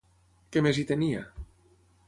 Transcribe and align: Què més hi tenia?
Què 0.55 0.63
més 0.67 0.79
hi 0.83 0.87
tenia? 0.93 1.21